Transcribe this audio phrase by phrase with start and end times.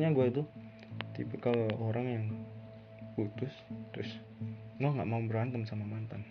[0.00, 0.42] kayaknya gue itu
[1.12, 2.26] tipikal orang yang
[3.12, 3.52] putus
[3.92, 4.08] terus
[4.80, 6.24] gue nggak mau berantem sama mantan.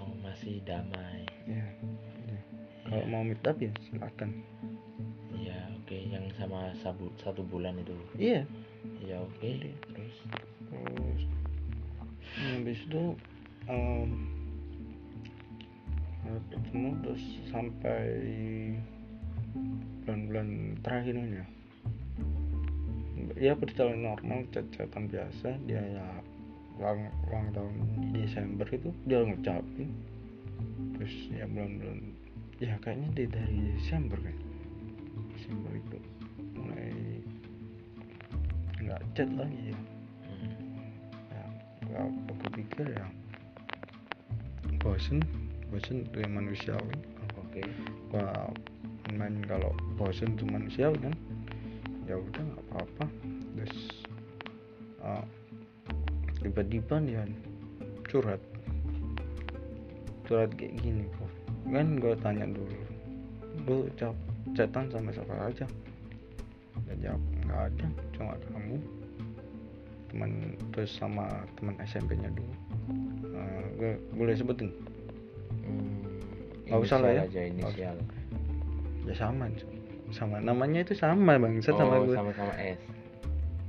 [0.00, 1.28] Oh masih damai.
[1.44, 1.68] Ya,
[2.24, 2.40] ya.
[2.88, 4.40] kalau mau meet up ya silakan.
[5.36, 5.92] Ya oke.
[5.92, 7.92] Yang sama sabu, satu bulan itu.
[8.16, 8.48] Iya.
[9.04, 9.36] Ya oke.
[9.36, 10.16] Jadi- terus?
[10.72, 11.22] terus
[12.56, 13.04] habis itu
[13.68, 14.10] um,
[16.48, 18.08] ketemu terus sampai
[20.08, 21.44] bulan-bulan terakhirnya
[23.40, 25.56] ya berjalan normal chat-chatan biasa.
[25.64, 26.06] Dia ya
[26.76, 27.72] ulang, ulang tahun
[28.12, 29.90] di Desember itu dia ngucapin.
[31.00, 31.98] Terus ya bulan-bulan
[32.60, 34.36] ya kayaknya dia dari Desember kan?
[35.32, 35.98] Desember itu
[36.52, 36.92] mulai
[38.84, 39.78] nggak chat lagi ya.
[40.28, 40.52] Hmm,
[41.88, 43.08] ya aku pikir ya
[44.84, 45.24] bosen
[45.72, 46.96] bosen itu yang manusiawi.
[47.40, 47.64] Oke.
[48.12, 48.52] Gua
[49.16, 51.16] main kalau bosen itu manusiawi kan
[52.10, 53.04] ya udah nggak apa-apa.
[53.54, 53.74] Terus
[55.06, 55.24] uh,
[56.42, 57.22] tiba-tiba dia
[58.10, 58.42] curhat.
[60.26, 61.30] Curhat kayak gini kok
[61.70, 62.78] kan gue tanya dulu.
[63.68, 64.16] Lu cap
[64.58, 65.66] chatan sama siapa aja?
[66.90, 67.86] Dan jawab nggak ada.
[68.18, 68.76] Cuma kamu.
[70.10, 70.30] Teman
[70.74, 72.54] terus sama teman SMP-nya dulu.
[73.30, 74.74] Eh, gue boleh sebutin?
[75.62, 76.02] Hmm,
[76.66, 77.22] Nggak usah lah ya.
[77.30, 77.96] aja inisial.
[79.06, 79.79] Ya sama Cok.
[80.10, 82.80] Sama namanya itu sama bangsat sama oh gue sama-sama S.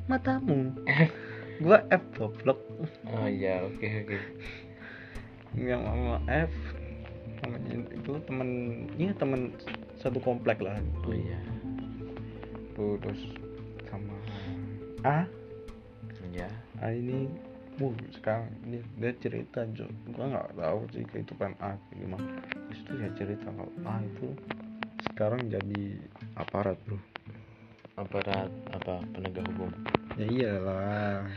[0.09, 0.75] Matamu.
[1.63, 2.57] Gua F goblok.
[3.05, 4.17] Oh iya oke oke.
[5.53, 6.53] Yang sama F.
[7.45, 8.49] Namanya itu temen
[8.97, 9.53] iya temen
[10.01, 10.81] satu komplek lah.
[11.05, 11.37] Oh iya.
[12.73, 13.21] Tuh terus
[13.85, 14.17] sama
[15.05, 15.29] A?
[16.33, 16.49] Ya
[16.81, 17.29] A ini
[17.77, 19.85] uh sekarang dia, dia cerita Jo.
[20.17, 22.41] Gua nggak tahu sih kehidupan A kayak gimana.
[22.49, 24.27] Terus itu ya cerita kalau A itu
[25.21, 26.01] sekarang jadi
[26.33, 26.97] aparat bro.
[27.93, 29.05] Aparat apa?
[29.13, 29.69] Penegak hukum?
[30.17, 31.29] Ya iyalah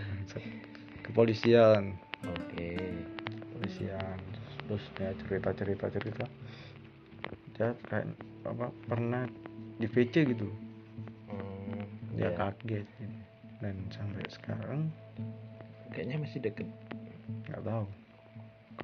[1.05, 1.93] kepolisian.
[2.25, 2.81] Oke.
[3.21, 4.17] Kepolisian.
[4.65, 5.85] Terus ya cerita cerita.
[5.93, 6.25] Cerita
[7.53, 8.09] dia kayak
[8.49, 9.29] apa pernah
[9.77, 10.49] di VC gitu.
[11.29, 11.85] Hmm,
[12.17, 12.41] dia ya.
[12.41, 13.17] kaget gitu.
[13.61, 14.81] dan sampai sekarang
[15.93, 16.73] kayaknya masih deket.
[17.53, 17.85] Nggak tahu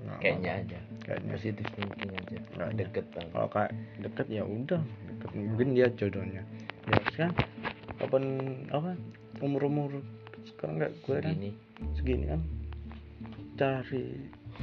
[0.00, 0.78] Nggak- kayaknya aja.
[1.04, 1.30] Kayaknya.
[1.36, 2.38] Positif thinking aja.
[2.56, 2.78] Nggak ada.
[2.80, 4.82] deket kalau kayak deket ya udah.
[4.82, 5.30] Deket.
[5.36, 6.42] Mungkin dia jodohnya.
[6.88, 7.32] Ya kan
[8.00, 8.24] kapan
[8.72, 8.96] apa
[9.44, 9.90] umur umur
[10.48, 11.32] sekarang kayak gue kan?
[11.36, 11.50] Segini.
[11.96, 12.40] Segini kan?
[13.60, 14.04] Cari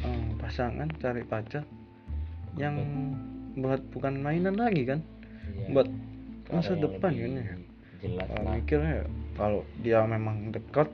[0.01, 1.63] eh, pasangan cari pacar
[2.57, 2.75] yang
[3.57, 5.01] buat bukan mainan lagi kan?
[5.47, 5.73] Iya.
[5.73, 5.89] buat
[6.51, 7.45] masa depan kan ya
[7.97, 8.53] jelas lah.
[8.55, 9.05] mikirnya ya,
[9.35, 10.89] kalau dia memang dekat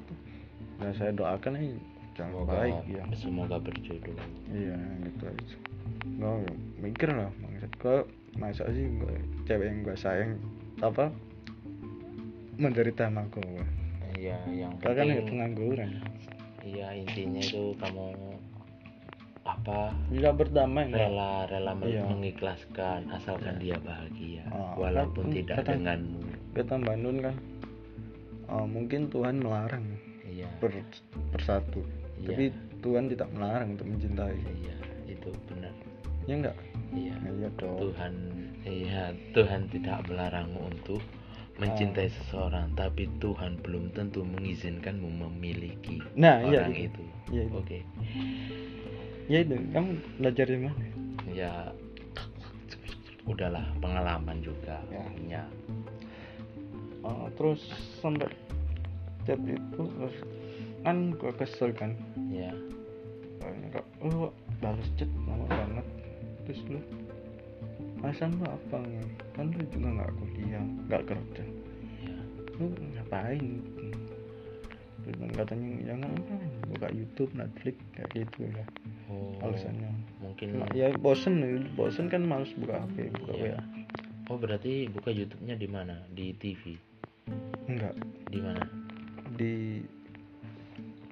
[0.79, 1.77] ya saya doakan ini
[2.15, 3.03] yang semoga baik ya.
[3.13, 4.17] Semoga berjodoh
[4.49, 5.55] iya gitu aja.
[6.05, 6.33] Gue
[6.79, 7.97] mikir lah maksud gue
[8.33, 10.31] masa sih gue cewek yang gue sayang
[10.79, 11.09] apa?
[12.53, 13.65] Menderita sama gue
[14.13, 15.89] iya yang Karena kan penting pengangguran.
[16.61, 18.05] Iya intinya itu kamu
[19.43, 19.91] apa?
[20.07, 21.01] Bisa berdamai nggak?
[21.03, 22.07] rela rela Iya.
[22.07, 26.19] mengikhlaskan asalkan dia bahagia Ah, walaupun kan, tidak kata- denganmu.
[26.53, 27.35] kata Mbak Nun kan
[28.47, 29.83] oh, mungkin Tuhan melarang
[30.23, 30.47] iya.
[30.61, 30.71] ber,
[31.33, 31.83] bersatu
[32.23, 32.27] iya.
[32.31, 32.45] Tapi
[32.79, 34.37] Tuhan tidak melarang untuk mencintai.
[34.63, 34.75] Iya
[35.07, 35.73] itu benar.
[36.23, 36.55] Ya enggak
[36.91, 37.13] iya.
[37.19, 37.77] Nah, iya dong.
[37.79, 38.13] Tuhan
[38.63, 41.03] iya Tuhan tidak melarangmu untuk
[41.53, 42.13] mencintai Ah.
[42.17, 46.87] seseorang tapi Tuhan belum tentu mengizinkanmu memiliki nah iya orang itu.
[46.89, 47.03] itu.
[47.29, 47.55] Iya itu.
[47.61, 47.79] oke.
[49.29, 50.83] Ya itu kamu belajar dari mana?
[51.29, 51.53] Ya
[53.23, 55.03] udahlah pengalaman juga Ya.
[55.07, 55.41] punya.
[57.03, 57.59] Oh, terus
[57.99, 58.31] sampai
[59.23, 60.15] chat itu terus
[60.83, 61.95] kan gue kesel kan.
[62.29, 62.51] Ya
[63.39, 64.31] Kayaknya kok lu
[64.63, 65.85] balas chat lama banget.
[66.47, 66.79] Terus lu
[68.03, 68.77] alasan lu apa
[69.35, 71.43] kan lu juga nggak kuliah nggak kerja.
[72.03, 72.17] Ya
[72.59, 72.65] lu
[72.99, 73.63] ngapain?
[75.03, 76.35] Terus katanya jangan apa
[76.71, 78.65] buka YouTube Netflix kayak gitu ya.
[79.11, 79.91] Oh alasannya.
[80.23, 81.43] mungkin ya bosen
[81.75, 83.59] bosen kan males buka HP buka Iya.
[83.59, 83.61] WA
[84.31, 85.95] oh berarti buka YouTube-nya di mana?
[86.11, 86.79] Di TV
[87.67, 87.95] enggak.
[88.31, 88.63] Di mana?
[89.35, 89.83] Di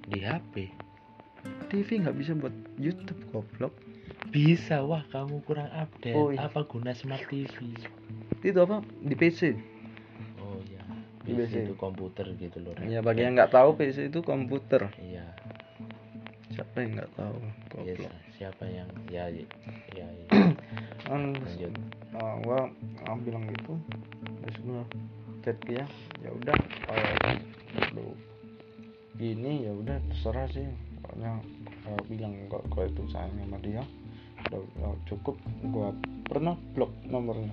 [0.08, 0.70] di HP
[1.68, 3.74] TV nggak bisa buat YouTube goblok.
[4.30, 6.14] Bisa wah kamu kurang update.
[6.14, 6.46] Oh, iya.
[6.46, 7.74] apa guna smart TV
[8.42, 8.82] itu apa?
[9.02, 9.54] Di PC
[10.42, 10.82] oh ya
[11.22, 11.64] Di PC PC.
[11.70, 14.90] itu komputer gitu loh ya bagi yang nggak tahu PC itu komputer.
[14.98, 15.26] Iya.
[16.52, 19.46] Siapa yang nggak tahu iya goblok siapa yang ya ya,
[19.94, 20.26] ya, ya.
[21.06, 21.72] kan lanjut.
[22.18, 22.66] uh, gua
[23.06, 23.78] uh, bilang gitu
[24.42, 24.82] terus gua
[25.46, 25.86] chat dia.
[26.20, 26.56] Ya udah
[26.90, 27.06] kalau
[27.94, 28.06] lu
[29.20, 30.64] ini ya udah terserah sih.
[31.02, 31.32] Pokoknya
[31.90, 33.82] uh, bilang kok kalau itu sayang sama dia
[34.48, 35.36] udah, udah cukup.
[35.68, 35.92] Gua
[36.24, 37.52] pernah blok nomornya.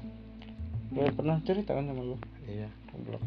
[0.93, 2.15] Gua pernah cerita kan sama lu?
[2.47, 2.69] Iya.
[3.03, 3.23] Blok.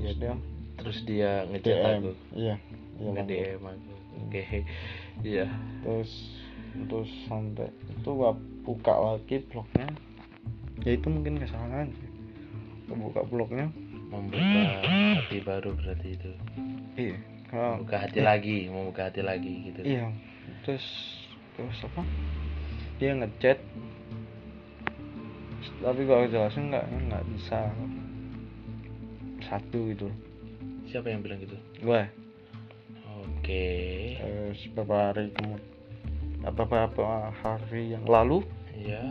[0.00, 0.34] Ya dia
[0.80, 1.92] terus dia ngechat DM.
[2.00, 2.12] aku.
[2.32, 2.56] Iya
[2.96, 3.24] iya nge.
[3.28, 3.92] DM aku.
[4.26, 4.42] Oke.
[5.20, 5.52] Iya.
[5.84, 6.12] Terus
[6.88, 8.32] terus sampai itu gua
[8.64, 9.90] buka lagi blognya
[10.80, 12.08] ya itu mungkin kesalahan sih.
[12.88, 13.68] Buka blognya
[14.08, 16.30] membuka hati baru berarti itu.
[16.96, 19.82] Iya kalau membuka hati lagi membuka hati lagi gitu.
[19.82, 20.14] Iya.
[20.62, 20.86] Terus
[21.58, 22.06] terus apa?
[23.02, 23.58] Dia ngechat.
[25.82, 27.58] Tapi kalau jelasin nggak nggak bisa.
[29.42, 30.06] Satu gitu.
[30.86, 31.58] Siapa yang bilang gitu?
[31.82, 32.06] Gue
[33.18, 33.66] oke.
[34.14, 35.66] Terus beberapa hari kemudian
[36.40, 38.40] beberapa hari yang lalu
[38.72, 39.04] iya.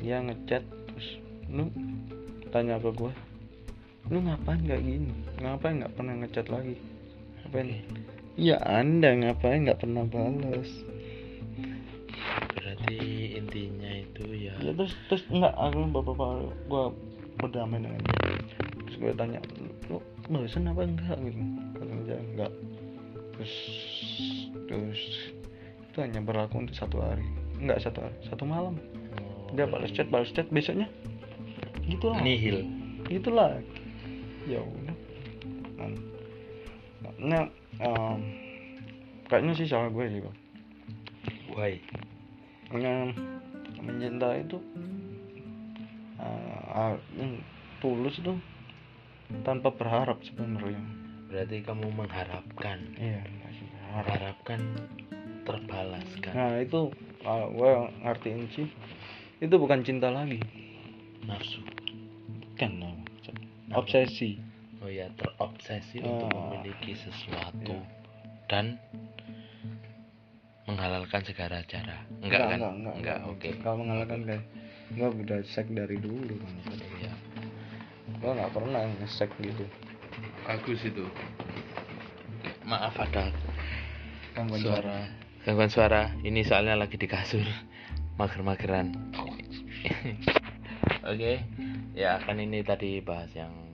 [0.00, 1.20] dia ngechat terus
[1.52, 1.68] lu
[2.48, 3.12] tanya ke gue
[4.08, 5.12] lu ngapain nggak gini?
[5.44, 6.80] Ngapain nggak pernah ngechat lagi
[7.52, 7.84] ngapain?
[8.40, 9.68] Ya anda ngapain?
[9.68, 10.72] Nggak pernah balas
[12.52, 16.84] berarti intinya itu ya ya terus terus enggak aku beberapa hari gue
[17.40, 18.38] berdamai dengan dia.
[18.86, 19.40] Terus gue tanya
[19.88, 19.98] lu
[20.30, 21.16] balasan apa enggak?
[21.20, 21.40] Gitu.
[21.76, 22.52] Kata dia enggak.
[23.36, 23.54] Terus
[24.68, 25.02] terus
[25.92, 27.24] itu hanya berlaku untuk satu hari.
[27.60, 28.76] Enggak satu hari satu malam.
[29.20, 30.88] Oh, dia balas chat balas chat besoknya
[31.84, 32.20] gitulah.
[32.22, 32.64] Nihil.
[33.10, 33.58] Itulah
[34.46, 34.96] ya udah
[37.22, 37.44] nah,
[37.78, 38.18] em,
[39.30, 40.36] kayaknya sih salah gue bang.
[41.54, 41.72] Why?
[42.72, 43.12] Nah,
[43.82, 44.58] mencintai itu
[46.18, 47.36] uh, uh,
[47.78, 48.34] tulus itu
[49.46, 50.82] tanpa berharap sebenarnya.
[51.30, 52.78] Berarti kamu mengharapkan.
[53.00, 53.24] Iya
[53.92, 54.60] mengharapkan
[55.44, 56.32] terbalaskan.
[56.32, 56.88] Nah itu
[57.20, 58.68] kalau gue ngertiin sih
[59.44, 60.40] itu bukan cinta lagi.
[61.28, 61.60] Nafsu.
[62.56, 62.96] Kan no.
[63.72, 64.36] obsesi
[64.82, 66.10] oh ya terobsesi Ah.
[66.10, 67.78] untuk memiliki sesuatu
[68.50, 68.82] dan
[70.66, 72.06] menghalalkan segala cara.
[72.22, 72.58] Enggak, kan?
[72.60, 73.48] enggak, enggak, oke.
[73.62, 74.42] Kalau mengalahkan kayak
[74.92, 76.52] gue udah sek dari dulu kan.
[77.00, 77.12] Ya
[78.22, 79.64] gue nggak pernah ngesek gitu.
[80.46, 81.06] Bagus itu.
[82.62, 83.34] Maaf ada
[84.38, 84.98] gangguan suara.
[85.42, 86.02] Gangguan suara.
[86.22, 87.42] Ini soalnya lagi di kasur.
[88.20, 88.94] Mager-mageran.
[91.10, 91.42] Oke
[91.92, 93.71] ya kan ini tadi bahas yang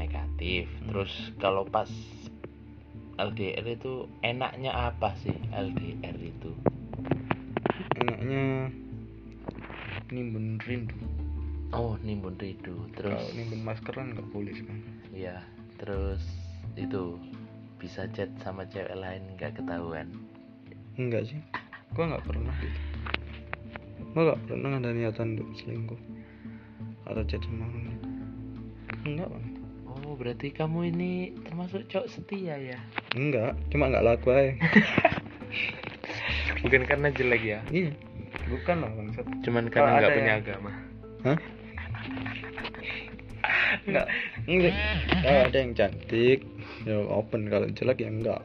[0.00, 0.64] negatif.
[0.88, 1.88] Terus kalau pas
[3.20, 6.56] LDR itu enaknya apa sih LDR itu?
[8.00, 8.72] Enaknya
[10.08, 10.96] nimbun rindu.
[11.76, 12.88] Oh nimbun rindu.
[12.96, 14.78] Terus kalau nimbun masker kan nggak boleh kan
[15.12, 15.44] ya
[15.76, 16.24] terus
[16.76, 17.20] itu
[17.76, 20.08] bisa chat sama cewek lain nggak ketahuan?
[20.96, 21.40] Enggak sih.
[21.92, 22.78] Gua nggak pernah gitu.
[24.16, 26.00] Gua nggak pernah ada niatan untuk selingkuh
[27.10, 27.98] atau chat sama orang
[29.02, 29.46] enggak bang
[29.90, 32.78] oh berarti kamu ini termasuk cowok setia ya?
[33.14, 34.54] Enggak cuma nggak laku aja.
[36.62, 37.60] Bukan karena jelek ya?
[37.70, 37.92] Iya.
[38.50, 40.70] Bukan lah bangsat cuman karena nggak ada punya yang- agama.
[41.26, 41.38] Hah?
[43.86, 44.06] Enggak
[44.46, 44.74] enggak.
[45.22, 46.38] Kalau ada yang cantik
[46.84, 47.40] ya open.
[47.48, 48.42] Kalau jelek ya enggak.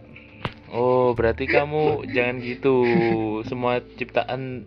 [0.73, 2.75] Oh berarti kamu jangan gitu.
[3.45, 4.65] Semua ciptaan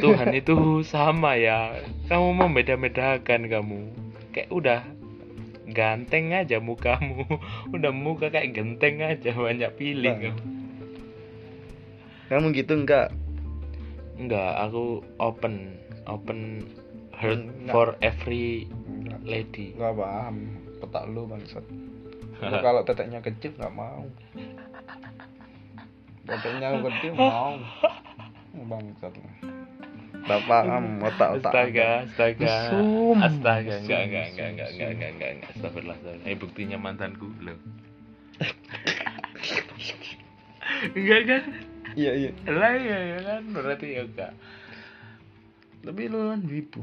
[0.00, 1.80] Tuhan itu sama ya.
[2.08, 3.80] Kamu membeda-bedakan kamu.
[4.34, 4.80] Kayak udah
[5.70, 7.24] ganteng aja mukamu.
[7.74, 10.22] Udah muka kayak genteng aja banyak pilih Bang.
[10.24, 10.42] kamu
[12.24, 13.12] kamu gitu enggak
[14.16, 15.76] enggak aku open
[16.08, 16.64] open
[17.12, 17.72] heart Enggak.
[17.72, 19.76] for every enggak lady.
[19.76, 20.36] Enggak paham
[20.80, 21.64] petak lu bangsat
[22.66, 24.04] kalau teteknya kecil nggak mau.
[26.24, 27.56] Teteknya kecil mau.
[28.70, 29.14] Bangsat
[30.24, 33.16] nggak paham otak otak Astaga, astaga, Mesum.
[33.20, 36.32] astaga, enggak, enggak, enggak, enggak, enggak, enggak, enggak, enggak, astagfirullah, astagfirullah.
[36.32, 37.58] Eh, buktinya mantanku loh.
[40.96, 41.42] enggak kan?
[41.94, 44.32] iya iya Lah ya, ya kan, berarti ya enggak.
[45.84, 46.80] tapi lu kan wibu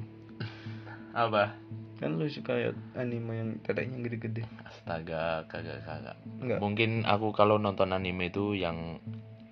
[1.12, 1.52] Apa?
[1.98, 6.16] kan lu suka ya anime yang teteknya gede-gede Astaga, kagak, kagak.
[6.40, 9.00] enggak Mungkin aku kalau nonton anime itu yang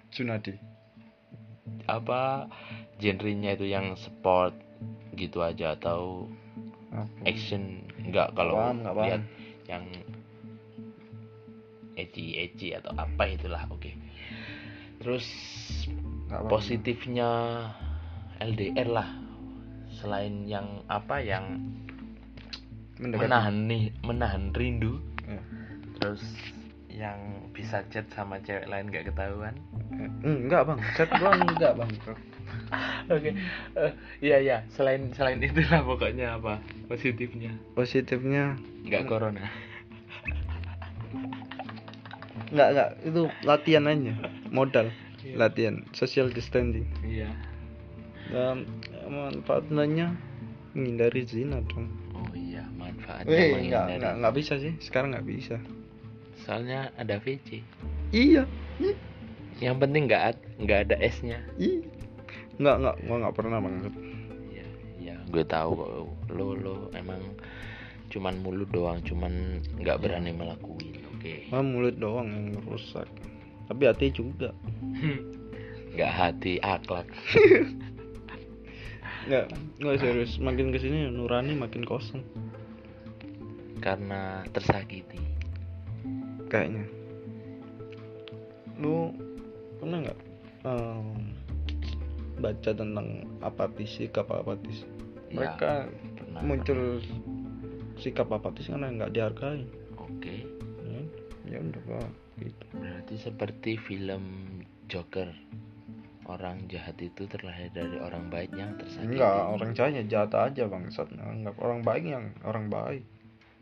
[0.10, 0.58] Tsunade
[1.86, 2.46] apa
[3.00, 4.53] genrenya itu yang sport
[5.15, 6.27] gitu aja atau
[7.24, 8.32] action enggak.
[8.34, 9.06] Kalau paham, nggak paham.
[9.08, 9.24] lihat
[9.65, 9.84] yang
[11.96, 13.91] eci eci atau apa itulah oke.
[15.00, 15.25] Terus
[16.27, 16.51] Nggak paham.
[16.51, 17.29] positifnya
[18.39, 19.10] LDR lah.
[19.91, 21.60] Selain yang apa yang
[22.96, 23.24] Mendekati.
[23.25, 25.00] menahan nih menahan rindu.
[25.24, 25.39] Ya.
[26.00, 26.24] terus
[26.89, 27.20] yang
[27.51, 29.51] bisa chat sama cewek lain gak ketahuan?
[29.94, 30.79] Eh, enggak bang.
[30.96, 31.91] Chat gua enggak bang
[33.14, 33.30] oke.
[33.76, 34.58] Eh, iya iya.
[34.74, 37.52] Selain selain itulah pokoknya apa positifnya.
[37.74, 38.56] Positifnya?
[38.86, 39.46] Nggak corona.
[42.50, 44.14] Enggak enggak itu latihan aja.
[44.50, 44.90] Modal.
[45.22, 45.36] Iya.
[45.38, 45.76] latihan.
[45.94, 46.88] Social distancing.
[47.06, 47.30] Iya.
[48.30, 48.66] Dan
[49.06, 50.16] manfaatnya
[50.74, 51.90] menghindari zina dong.
[52.16, 52.66] Oh iya.
[52.66, 53.38] Ya manfaatnya Weh,
[53.70, 54.00] nggak menghindari.
[54.02, 54.74] nggak nggak bisa sih.
[54.82, 55.58] Sekarang nggak bisa.
[56.46, 57.62] Soalnya ada VC
[58.10, 58.48] iya.
[59.60, 61.84] Yang penting nggak ad- nggak ada S nya iya
[62.60, 63.94] nggak nggak gua nggak pernah banget.
[64.51, 64.68] Ya
[65.00, 65.89] ya gue tahu kok.
[66.36, 67.24] Lo lo emang
[68.10, 71.34] cuman mulut doang cuman nggak berani melakuin oke?
[71.56, 73.08] Ah, mulut doang yang rusak.
[73.70, 74.50] Tapi hati juga.
[75.89, 77.10] Nggak hati akhlak.
[79.30, 79.46] Nggak
[79.78, 80.42] nggak serius.
[80.42, 82.25] Makin ke sini nurani makin kosong.
[83.78, 85.22] Karena tersakiti.
[86.50, 86.86] Kayaknya.
[88.82, 89.13] Lu
[89.78, 90.20] pernah nggak
[90.66, 91.38] em,
[92.39, 94.88] baca tentang apatis sikap apatis
[95.29, 95.86] Ya, mereka
[96.17, 96.81] pernah muncul
[98.01, 99.62] sikap apatis karena nggak dihargai.
[100.01, 100.41] Oke.
[100.89, 101.01] Ya,
[101.46, 102.10] ya udah Pak.
[102.41, 102.65] gitu.
[102.74, 104.24] Berarti seperti film
[104.89, 105.29] Joker
[106.25, 109.22] orang jahat itu terlahir dari orang baik yang tersakiti.
[109.22, 111.08] Enggak orang jahatnya jahat aja bangsat.
[111.13, 113.03] Enggak orang baik yang orang baik.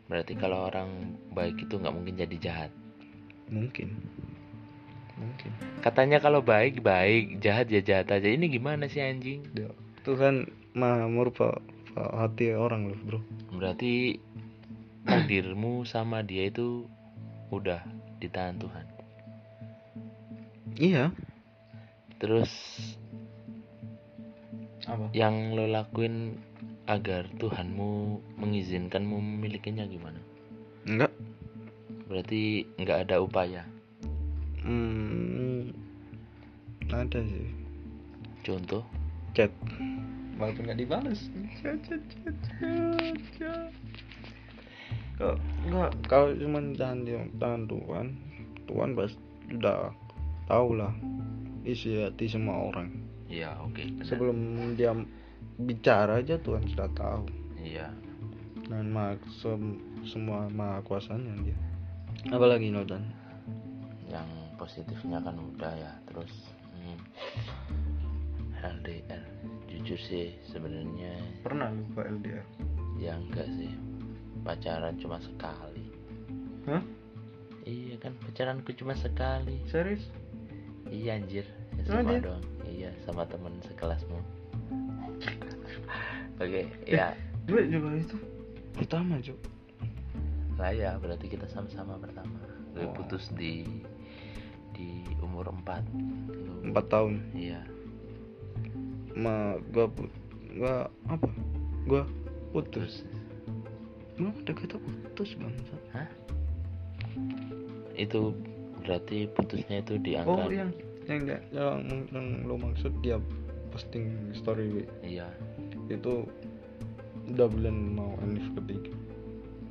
[0.07, 2.71] Berarti kalau orang baik itu nggak mungkin jadi jahat?
[3.51, 3.91] Mungkin
[5.17, 5.51] mungkin.
[5.81, 7.41] Katanya kalau baik baik.
[7.41, 8.29] Jahat ya jahat aja.
[8.29, 9.43] Ini gimana sih anjing?
[9.57, 9.69] Ya,
[10.05, 11.57] Tuhan maha merubah
[11.97, 13.19] hati orang loh bro.
[13.57, 14.21] Berarti
[15.09, 16.85] takdirmu sama dia itu
[17.49, 17.81] udah
[18.21, 18.85] ditahan Tuhan?
[20.77, 21.05] Iya.
[22.21, 22.53] Terus
[24.85, 25.09] apa?
[25.13, 26.37] yang lo lakuin
[26.87, 30.21] agar Tuhanmu mengizinkanmu memilikinya gimana?
[30.87, 31.11] Enggak.
[32.07, 33.67] Berarti nggak ada upaya
[34.67, 35.71] hmm,
[36.91, 37.47] ada sih.
[38.43, 38.83] Contoh?
[39.31, 39.51] Chat.
[40.37, 41.19] Walaupun nggak dibalas
[41.59, 43.71] chat chat chat chat chat.
[45.17, 48.07] Kok enggak kalau cuma tahan di tangan Tuhan
[48.69, 49.17] Tuhan pasti
[49.49, 49.89] sudah
[50.45, 50.93] tahu lah
[51.65, 52.93] isi hati semua orang.
[53.27, 54.05] Ya oke benar.
[54.05, 54.37] sebelum
[54.77, 54.93] dia
[55.57, 57.25] bicara aja Tuhan sudah tahu.
[57.57, 57.89] Iya.
[58.69, 61.57] Dan maha, sem- semua maha kuasanya dia.
[62.29, 63.01] Apalagi Nodan?
[64.07, 66.33] Yang positifnya kan udah ya terus
[66.73, 66.97] hmm,
[68.59, 69.23] LDR
[69.69, 71.13] jujur sih sebenarnya
[71.45, 72.45] pernah lupa LDR
[72.97, 73.71] ya enggak sih.
[74.41, 75.85] Pacaran cuma sekali.
[76.67, 76.83] Hah?
[77.67, 79.59] iya kan pacaranku cuma sekali.
[79.67, 80.07] Serius?
[80.87, 81.45] Iya anjir.
[81.77, 82.19] Ya, sama dia?
[82.23, 82.45] doang.
[82.65, 84.19] Iya sama temen sekelasmu.
[86.41, 87.13] Oke ya.
[87.47, 88.17] Gue juga itu
[88.75, 89.39] pertama cuk.
[90.57, 92.39] Lah ya berarti kita sama-sama pertama.
[92.73, 93.63] Gue putus di
[94.77, 97.17] di umur 4 empat tahun?
[97.33, 97.61] Iya.
[99.17, 99.89] Ma gua
[100.53, 100.75] gua
[101.09, 101.27] apa?
[101.89, 102.05] Gua
[102.53, 103.01] putus.
[104.15, 106.09] Belum ada kata putus bangsa hah?
[107.97, 108.37] Itu
[108.85, 110.71] berarti putusnya itu di angka oh yang
[111.09, 113.17] yang nggak yang, yang lo maksud dia
[113.73, 115.27] posting story iya.
[115.89, 116.29] Itu
[117.33, 118.93] udah bulan mau anif ketiga.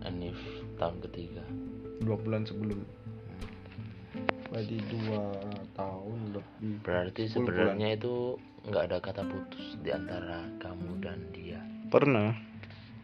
[0.03, 0.39] Anif
[0.77, 1.43] tahun ketiga.
[2.03, 2.83] Dua bulan sebelum
[4.57, 5.21] berarti dua
[5.77, 11.61] tahun lebih berarti 10 sebenarnya itu nggak ada kata putus di antara kamu dan dia?
[11.93, 12.33] Pernah.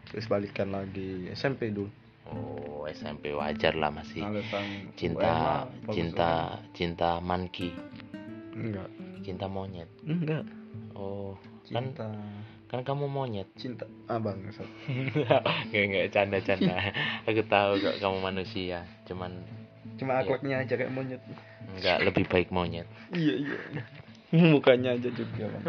[0.09, 1.29] Terus balikan lagi.
[1.37, 1.93] SMP dulu.
[2.25, 4.25] Oh SMP wajar lah masih.
[4.25, 8.57] Alasan cinta cinta cinta manki banget.
[8.57, 8.89] enggak.
[9.21, 9.89] Cinta monyet.
[10.09, 10.43] Enggak.
[10.97, 11.37] Oh
[11.69, 12.09] kan cinta.
[12.65, 13.45] kan kamu monyet?
[13.53, 13.85] Cinta.
[14.09, 14.65] Abang Sat.
[15.69, 16.81] nggak nggak canda canda
[17.29, 19.62] aku tahu kok kamu manusia cuman
[20.03, 21.21] cuma akhlaknya aja kayak monyet.
[21.79, 22.87] Nggak lebih baik monyet.
[23.09, 23.57] Iya iya.
[24.53, 25.63] Mukanya aja juga bang.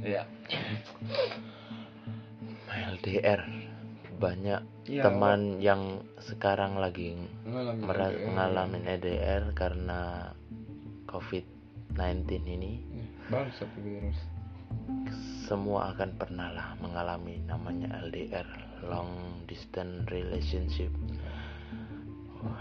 [0.00, 0.24] Ya
[2.72, 3.44] LDR
[4.16, 7.14] banyak Iya, teman yang sekarang lagi
[7.46, 8.30] ngalamin mera- LDR.
[8.34, 10.00] ngalamin EDR karena
[11.06, 12.72] COVID-19 ini.
[13.30, 13.68] Bangsat
[15.44, 18.46] semua akan pernah lah mengalami namanya LDR
[18.88, 20.88] long distance relationship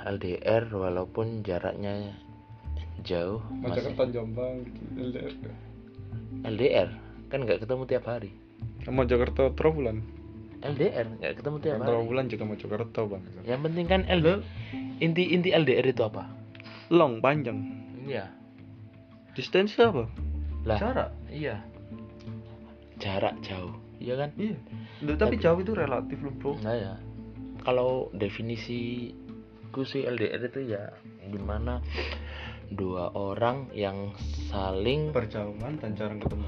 [0.06, 2.14] LDR walaupun jaraknya
[3.02, 5.34] jauh masih Mojokerto Jombang gitu LDR
[6.46, 6.90] LDR
[7.32, 8.32] kan nggak ketemu tiap hari.
[8.86, 10.04] Mojokerto Trawulan
[10.62, 11.88] LDR nggak ketemu tiap hari.
[11.90, 13.24] Trawulan juga Mojokerto bang.
[13.48, 14.40] Yang penting kan LDR
[15.02, 16.30] inti inti LDR itu apa?
[16.94, 17.58] Long panjang.
[18.06, 18.30] Iya.
[19.34, 20.06] Distance apa?
[20.68, 20.78] Lah.
[20.78, 21.10] Jarak?
[21.32, 21.56] Iya.
[23.02, 23.74] Jarak jauh.
[24.02, 24.30] Iya kan?
[24.38, 24.58] Iya.
[25.06, 26.54] Loh, tapi jauh itu relatif loh bro.
[26.62, 26.94] Nah ya,
[27.66, 29.14] kalau definisi
[29.88, 30.92] sih LDR itu ya
[31.24, 31.80] di mana
[32.72, 34.12] dua orang yang
[34.52, 36.48] saling berjauhan dan jarang ketemu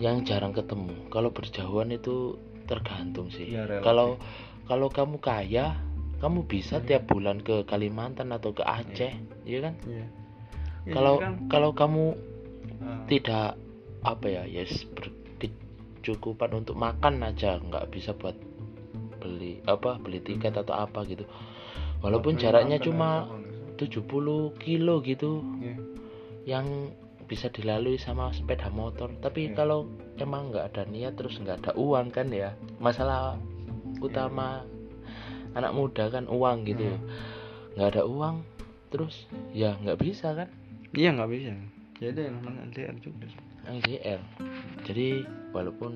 [0.00, 1.12] yang jarang ketemu.
[1.12, 3.52] Kalau berjauhan itu tergantung sih.
[3.52, 3.84] Iya, relatif.
[3.84, 4.08] kalau
[4.64, 5.76] kalau kamu kaya,
[6.24, 9.12] kamu bisa tiap bulan ke Kalimantan atau ke Aceh,
[9.44, 9.76] iya kan?
[9.84, 10.08] iya
[10.88, 11.20] Kalau
[11.52, 12.04] kalau kamu
[12.80, 13.04] Ah.
[13.04, 13.60] tidak
[14.00, 18.32] apa ya, ya yes, berkecukupan untuk makan aja nggak bisa buat
[19.20, 21.28] beli apa beli tiket atau apa gitu
[22.00, 23.44] walaupun jaraknya cuma aja, Bang.
[23.76, 25.76] 70 kilo gitu Iya.
[26.46, 26.66] yang
[27.24, 29.54] bisa dilalui sama sepeda motor tapi Iya.
[29.54, 33.38] kalau emang nggak ada niat terus nggak ada uang kan ya masalah
[33.98, 34.66] utama
[35.52, 37.00] anak muda kan uang gitu Hmm.
[37.74, 38.42] nggak ada uang
[38.90, 40.48] terus ya nggak bisa kan
[40.92, 41.54] iya nggak bisa
[42.00, 43.26] jadi yang LDR juga
[43.68, 44.20] LDR
[44.82, 45.92] jadi walaupun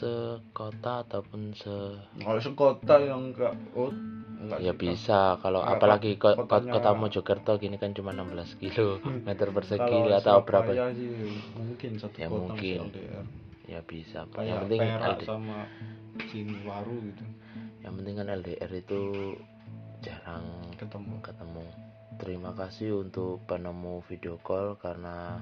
[0.00, 1.76] sekota ataupun se
[2.16, 3.92] kalau sekota yang enggak oh
[4.40, 8.56] enggak ya bisa kalau Nggak, apalagi ko- ko- kotanya- kota Mojokerto gini kan cuma 16
[8.56, 9.20] kilo Hmm.
[9.28, 10.72] meter persegi atau berapa?
[10.90, 11.08] sih
[11.52, 12.78] mungkin satu Ya, kota mungkin.
[12.88, 13.24] LDR
[13.66, 15.60] ya bisa kayak yang penting Perak LD sama
[16.82, 17.24] gitu.
[17.80, 19.00] Yang penting kan LDR itu
[20.00, 21.14] jarang ketemu.
[21.20, 21.64] ketemu.
[22.16, 25.40] Terima kasih untuk penemu video call karena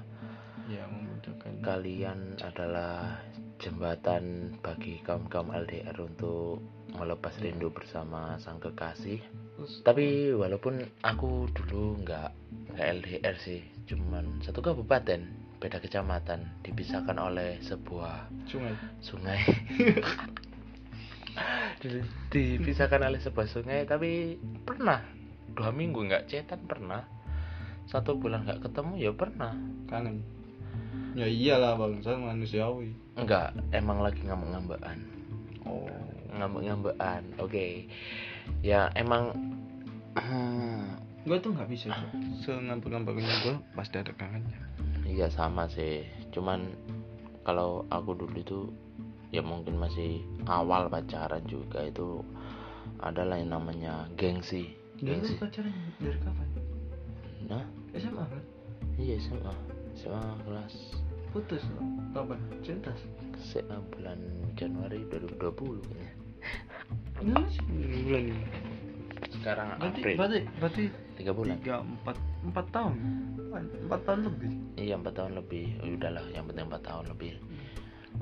[0.67, 1.59] ya memudahkan.
[1.59, 3.17] kalian adalah
[3.59, 6.63] jembatan bagi kaum kaum LDR untuk
[6.95, 9.19] melepas rindu bersama sang kekasih.
[9.83, 12.31] Tapi walaupun aku dulu nggak
[12.73, 13.59] nggak LDR sih
[13.91, 15.19] cuman satu kabupaten
[15.59, 18.75] beda kecamatan dipisahkan oleh sebuah sungai.
[19.03, 19.39] sungai.
[21.83, 25.03] Di- dipisahkan oleh sebuah sungai tapi pernah.
[25.51, 27.03] Dua minggu nggak cetan pernah.
[27.91, 29.51] Satu bulan nggak ketemu ya pernah.
[29.91, 30.38] Kangen
[31.17, 32.93] ya iyalah bangsa manusiawi.
[33.17, 34.97] Enggak emang lagi ngambek-ngambekan.
[35.65, 35.89] Oh.
[36.31, 37.89] Ngambek-ngambekan oke.
[38.61, 39.33] Ya emang
[41.27, 42.09] gue tuh nggak bisa tuh
[42.45, 44.59] sengampak-ngampaknya gue pasti ada kangennya.
[45.03, 46.05] Iya sama sih.
[46.31, 46.71] Cuman
[47.43, 48.59] kalau aku dulu itu
[49.33, 52.21] ya mungkin masih awal pacaran juga itu
[53.03, 54.75] adalah yang namanya gengsi.
[54.99, 55.35] Gengsi.
[55.39, 56.47] pacaran dari kapan?
[57.47, 58.43] Nah SMA kan?
[58.99, 60.73] Iya SMA SMA kelas
[61.35, 61.83] putus loh
[62.15, 62.95] kapan cinta
[63.35, 64.15] SMA bulan
[64.55, 65.35] Januari 2020
[65.91, 66.11] kayaknya.
[67.19, 67.47] Nah,
[68.07, 68.45] bulan ini.
[69.35, 70.15] Sekarang berarti April.
[70.15, 70.83] berarti berarti
[71.19, 71.59] tiga bulan.
[71.59, 72.95] tiga empat empat tahun.
[73.83, 74.51] Empat tahun lebih.
[74.79, 75.65] Iya empat tahun lebih.
[75.83, 77.31] Oh, udahlah yang penting empat tahun lebih.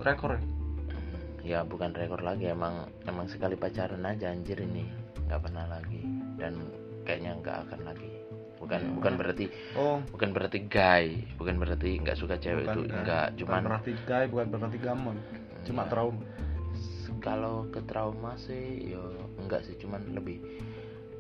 [0.02, 0.34] Rekor.
[0.34, 2.50] Ya Hmm, ya bukan rekor lagi.
[2.50, 4.90] Emang emang sekali pacaran aja anjir ini.
[5.30, 6.02] Nggak pernah lagi.
[6.42, 6.58] Dan
[7.06, 8.17] kayaknya nggak akan lagi
[8.58, 8.90] bukan Ya.
[8.92, 12.96] bukan berarti oh bukan berarti gay bukan berarti nggak suka cewek bukan itu kan.
[12.98, 15.18] enggak Bukan cuman berarti gay bukan berarti gamon
[15.64, 15.90] cuma Iya.
[15.90, 16.22] trauma
[17.18, 19.04] kalau ke trauma sih yo
[19.38, 20.38] enggak sih cuman lebih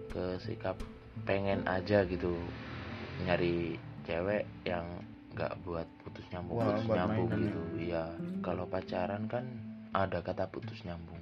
[0.07, 0.77] ke sikap
[1.25, 2.37] pengen aja gitu
[3.19, 4.85] nyari cewek yang
[5.33, 8.03] nggak buat putus nyambung Wah, putus nyambung mainan gitu iya
[8.39, 9.45] kalau pacaran kan
[9.91, 11.17] ada kata putus nyambung.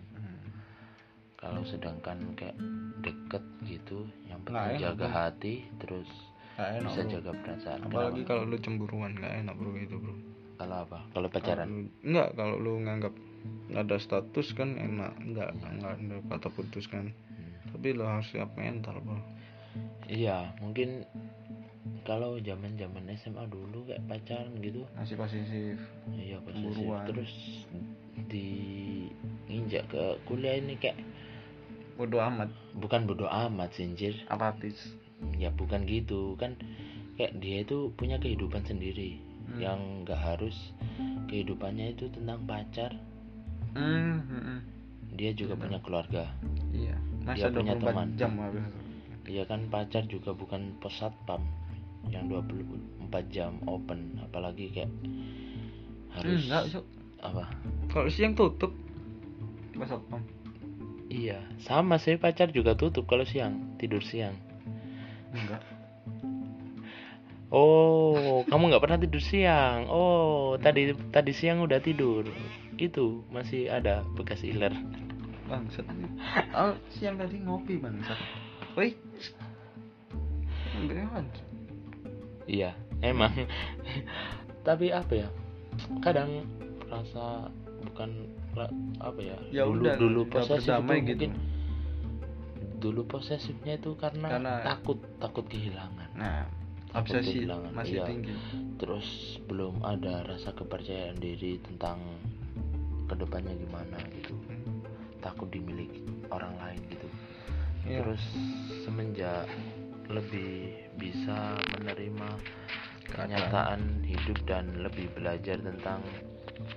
[1.46, 2.58] Kalau sedangkan kayak
[3.00, 5.14] deket gitu yang penting enak, jaga Bro.
[5.14, 6.10] hati terus
[6.56, 7.12] Nggak enak, bisa bro.
[7.12, 7.80] jaga perasaan.
[7.84, 10.16] Apalagi kalau lu cemburuan nggak enak bro itu bro.
[10.56, 11.00] Kalau apa?
[11.12, 11.68] Kalau pacaran?
[11.68, 13.14] Lu- enggak kalau lu nganggap
[13.72, 17.12] ada status kan enak enggak enggak ada kata putus kan.
[17.12, 17.54] Hmm.
[17.70, 19.20] tapi lu harus siap mental bro.
[20.08, 21.04] Iya mungkin
[22.02, 24.82] kalau zaman zaman SMA dulu kayak pacaran gitu.
[24.96, 25.78] Masih posesif
[26.12, 27.06] iya posesif Cemburuan.
[27.06, 27.34] terus
[28.26, 28.48] di
[29.46, 30.98] nginjak ke kuliah ini kayak
[31.96, 32.52] bodoh amat.
[32.76, 34.96] Bukan bodo amat sih anjir apatis
[35.40, 36.36] ya bukan gitu.
[36.36, 36.60] Kan
[37.16, 39.36] kayak dia itu punya kehidupan sendiri.
[39.46, 39.62] Hmm.
[39.62, 40.74] yang nggak harus
[41.30, 42.92] kehidupannya itu tentang pacar.
[43.78, 44.60] Hmm, hmm, hmm.
[45.14, 45.64] dia juga Benar.
[45.64, 46.24] punya keluarga.
[46.74, 46.96] Iya.
[46.98, 48.08] Dia masa punya 24 teman.
[48.18, 48.32] jam
[49.26, 51.42] dia kan pacar juga bukan pos satpam
[52.14, 54.22] yang 24 jam open.
[54.22, 54.92] Apalagi kayak
[56.14, 56.80] harus enggak so,
[57.22, 57.50] apa?
[57.90, 58.74] Kalau siang tutup
[59.76, 60.24] pas satpam
[61.16, 64.36] iya sama sih pacar juga tutup kalau siang tidur siang.
[65.32, 65.64] Enggak.
[67.56, 69.88] Oh kamu nggak pernah tidur siang?
[69.88, 72.28] Oh tadi tadi siang udah tidur.
[72.76, 74.76] Itu masih ada bekas iler.
[75.48, 75.88] Bangsat
[76.58, 78.20] oh, siang tadi ngopi bangsat.
[78.76, 78.92] Woi
[80.76, 81.32] Beneran.
[82.44, 83.32] iya emang.
[84.68, 85.30] Tapi apa ya?
[86.04, 86.44] Kadang
[86.92, 87.48] rasa
[87.88, 88.28] bukan
[88.98, 91.10] apa ya, Ya dulu udah, dulu posesif itu berdamai gitu.
[91.12, 91.32] mungkin
[92.76, 96.46] dulu posesifnya itu karena, Karena- takut takut kehilangan nah
[96.88, 98.06] Takut obsesi kehilangan, masih iya.
[98.08, 98.36] tinggi
[98.78, 99.08] terus
[99.44, 102.00] belum ada rasa kepercayaan diri tentang
[103.06, 104.36] ke depannya gimana gitu
[105.20, 107.08] takut dimiliki orang lain gitu
[107.84, 108.02] Iya.
[108.02, 108.24] terus
[108.82, 109.46] semenjak
[110.08, 112.30] lebih bisa menerima
[113.08, 116.02] kenyataan hidup dan lebih belajar tentang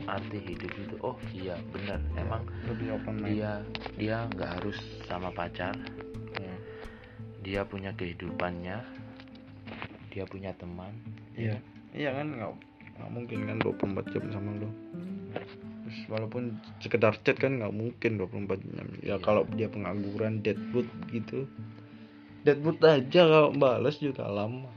[0.06, 2.00] arti hidup itu oh iya benar.
[2.18, 3.32] Emang lebih open mind.
[3.34, 3.52] dia
[3.96, 5.74] dia nggak harus sama pacar.
[6.38, 6.56] Iya.
[7.38, 8.82] dia punya kehidupannya
[10.12, 10.92] dia punya teman.
[11.38, 11.56] Iya.
[11.94, 12.52] Iya kan nggak
[12.98, 14.68] nggak mungkin kan 24 jam sama lo
[15.88, 16.42] Terus walaupun
[16.84, 18.86] sekedar chat kan nggak mungkin 24 jam.
[19.00, 19.16] Ya Iya.
[19.22, 21.48] kalau dia pengangguran deadwood gitu.
[22.44, 24.68] Deadwood aja kalau balas juga lama.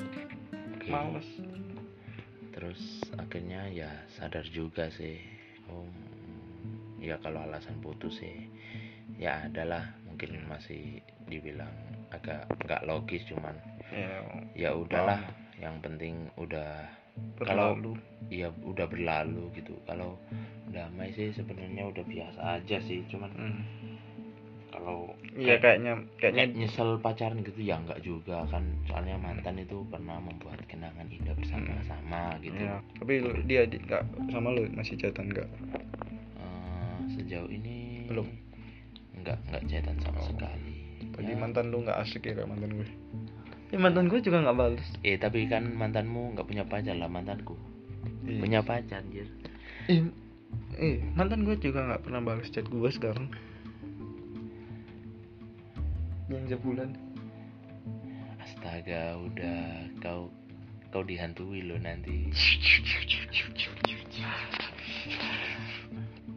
[0.87, 1.27] Males
[3.31, 5.15] akhirnya ya sadar juga sih.
[5.71, 5.87] Oh
[6.99, 8.43] ya kalau alasan putus sih
[9.15, 10.99] ya adalah mungkin masih
[11.31, 11.71] dibilang
[12.11, 13.55] agak nggak logis cuman
[13.87, 14.19] ya
[14.51, 15.23] ya udahlah
[15.63, 16.83] yang penting udah
[17.47, 17.95] kalau berlalu.
[18.27, 19.79] ya udah berlalu gitu.
[19.87, 20.19] Kalau
[20.67, 23.63] damai sih sebenarnya udah biasa aja sih cuman Hmm.
[24.71, 28.63] Kalau iya kayak- kayaknya kayak kayaknya nyesel pacaran gitu ya nggak juga kan.
[28.85, 32.55] Soalnya mantan itu pernah membuat kenangan indah bersama-sama gitu.
[32.57, 35.49] Ya tapi lu- dia di- nggak sama lu masih chatan nggak?
[36.37, 38.27] Eh, sejauh ini Belum.
[39.13, 40.25] nggak nggak chatan sama Oh.
[40.25, 40.75] sekali.
[41.11, 41.37] Tadi Ya.
[41.37, 42.87] mantan lu nggak asik ya kayak mantan gue.
[43.67, 47.55] Ya mantan gue juga nggak balas eh tapi kan mantanmu nggak punya pacar lah mantanku.
[48.21, 48.39] Iya.
[48.39, 49.29] punya pacar anjir.
[49.85, 50.01] Eh,
[50.75, 53.29] eh mantan gue juga nggak pernah balas chat gue sekarang
[56.31, 56.89] yang sebulan.
[58.39, 60.31] Astaga udah kau
[60.91, 62.31] kau dihantui lo nanti.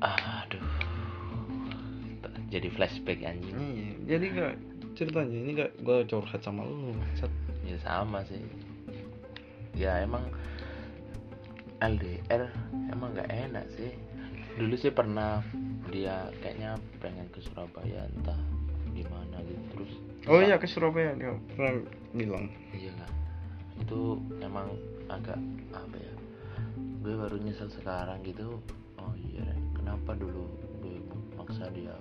[0.02, 0.85] Aduh
[2.54, 3.59] jadi flashback anjing.
[3.59, 4.54] Iya, jadi gak
[4.94, 7.33] ceritanya ini gak gue curhat sama lu Sat.
[7.66, 8.38] ya sama sih.
[9.74, 10.30] Ya emang
[11.83, 12.46] LDR
[12.94, 13.90] emang nggak enak sih.
[14.54, 15.42] Dulu sih pernah
[15.90, 18.38] dia kayaknya pengen ke Surabaya entah
[18.94, 19.62] gimana gitu.
[19.72, 19.92] Terus
[20.24, 22.48] Oh iya ke Surabaya dia pernah bilang.
[22.70, 23.12] Iya nggak
[23.76, 24.00] itu
[24.38, 24.70] emang
[25.07, 25.37] agak
[25.70, 26.14] apa ya?
[26.98, 28.57] Gue baru nyesel sekarang gitu.
[28.96, 30.48] Oh iya kenapa dulu
[30.80, 30.96] gue
[31.35, 31.92] maksa dia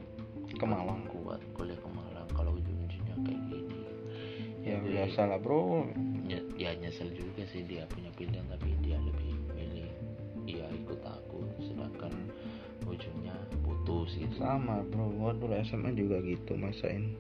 [0.54, 1.04] Ke Malang.
[1.10, 3.80] kuat kuliah ke Malang kalau ujung-ujungnya kayak gini?
[4.64, 5.84] Ya Gue- biasa lah bro.
[6.24, 9.92] Nye- ya nyesel juga sih dia punya pilihan tapi dia lebih milih
[10.46, 11.44] iya ikut aku.
[11.60, 12.14] Sedangkan
[12.94, 14.36] ujungnya putus gitu.
[14.40, 15.10] Sama bro.
[15.14, 17.18] Gua dulu SMA juga gitu masain.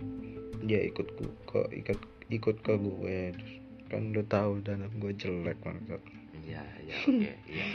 [0.63, 1.99] Dia ikut ku ke ikut
[2.31, 3.33] ikut ke gue.
[3.35, 3.53] Terus
[3.91, 6.01] kan udah tahu dan gue jelek banget.
[6.43, 7.65] Iya iya oke iya.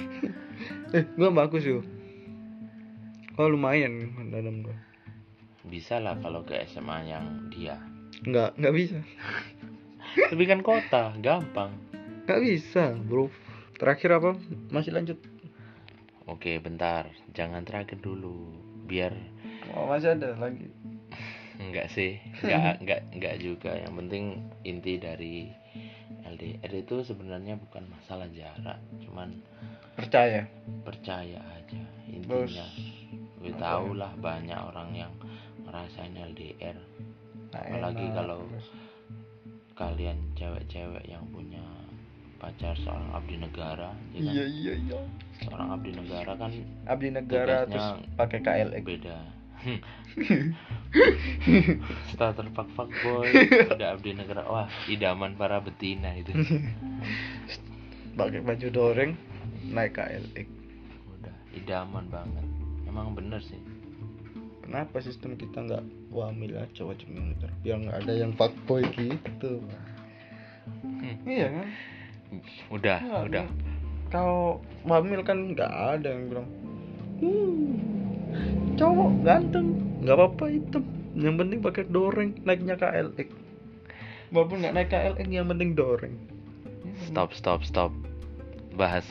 [0.96, 1.84] Eh gue bagus yuk.
[3.38, 4.76] Oh lumayan dalam gue
[5.68, 7.76] bisa lah kalau ke SMA yang dia.
[8.24, 8.98] Nggak nggak bisa.
[10.32, 11.76] Tapi kan kota gampang.
[12.24, 13.28] Nggak bisa bro.
[13.78, 14.34] Terakhir apa?
[14.74, 15.20] Masih lanjut
[16.28, 17.08] oke bentar.
[17.32, 18.52] Jangan terakhir dulu
[18.84, 19.12] biar
[19.72, 20.68] oh masih ada lagi?
[21.62, 22.20] Enggak sih.
[22.40, 23.72] Enggak enggak enggak juga.
[23.74, 24.24] Yang penting
[24.62, 25.36] inti dari
[26.22, 29.40] LDR itu sebenarnya bukan masalah jarak cuman
[29.96, 30.44] percaya?
[30.84, 32.66] Percaya aja intinya.
[33.38, 34.00] Gue tahu ya?
[34.02, 35.12] lah banyak orang yang
[35.62, 36.74] ngerasain LDR
[37.48, 38.14] Nah, Apalagi enak.
[38.14, 38.68] kalau- Terus,
[39.72, 41.64] kalian cewek-cewek yang punya
[42.38, 44.32] pacar seorang abdi negara ya kan?
[44.32, 44.98] Iya iya iya.
[45.42, 46.50] Seorang abdi negara kan
[46.86, 49.18] abdi negara terus pakai KLX beda.
[52.14, 53.26] Starter pak pak boy
[53.74, 54.46] ada abdi negara.
[54.46, 56.30] Wah idaman para betina itu.
[58.18, 59.14] Pakai baju doreng
[59.70, 60.46] naik KLX
[61.18, 62.46] udah idaman banget.
[62.86, 63.58] Emang bener sih.
[64.62, 65.82] Kenapa sistem kita nggak
[66.14, 67.50] wamil aja wajib militer?
[67.66, 69.58] Biar nggak ada yang fuckboy gitu.
[70.68, 71.16] Hmm.
[71.24, 71.68] iya kan
[72.68, 73.44] udah Nggak, udah.
[74.08, 76.48] Kalau wamil kan nggak ada yang bilang
[77.18, 77.64] "Hmm,
[78.74, 79.66] cowok ganteng
[80.00, 83.28] nggak apa-apa hitam yang penting pakai doreng naiknya KLX
[84.30, 86.14] walaupun nggak naik KLX yang penting doreng.
[87.04, 87.92] Stop stop stop.
[88.74, 89.04] Bahas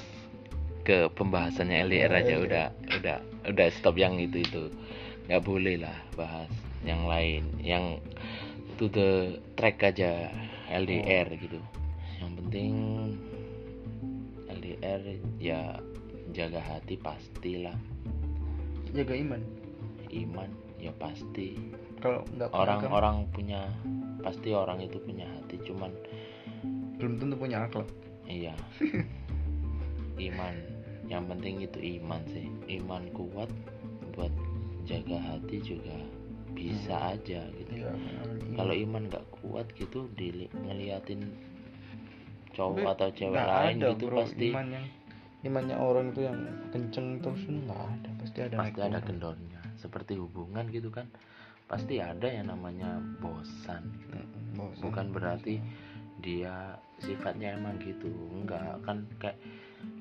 [0.81, 2.45] ke pembahasannya LDR Ya, aja LDR.
[2.45, 4.71] udah udah udah stop yang itu itu.
[5.27, 6.47] Nggak boleh lah bahas
[6.81, 7.99] yang lain yang
[8.77, 10.31] to the track aja
[10.69, 11.35] LDR Oh.
[11.35, 11.59] gitu
[12.17, 12.73] yang penting
[14.47, 15.01] LDR
[15.37, 15.77] ya
[16.33, 17.75] jaga hati pastilah
[18.91, 19.41] jaga iman
[20.11, 21.57] iman ya pasti
[21.99, 23.67] kalau nggak orang-orang punya
[24.21, 25.91] pasti orang itu punya hati cuman
[26.97, 27.89] belum tentu punya akhlak
[28.27, 28.53] Iya.
[30.27, 30.55] iman.
[31.07, 32.47] Yang penting itu iman sih.
[32.67, 33.47] Iman kuat
[34.13, 34.31] buat
[34.83, 35.95] jaga hati juga
[36.51, 37.71] bisa aja gitu.
[37.85, 37.91] Iya,
[38.59, 41.31] Kalau iman nggak kuat gitu dili- ngeliatin
[42.57, 44.85] cowok Tapi atau cewek lain ada, gitu bro, pasti iman yang
[45.45, 46.39] imannya orang itu yang
[46.73, 49.61] kenceng terus nggak ada pasti ada pasti ada kendornya.
[49.77, 51.05] Seperti hubungan gitu kan.
[51.69, 53.85] Pasti ada yang namanya bosan.
[54.09, 54.81] Mm, bosan.
[54.81, 55.61] Bukan berarti
[56.25, 58.09] dia sifatnya emang gitu.
[58.33, 59.37] Enggak, kan kayak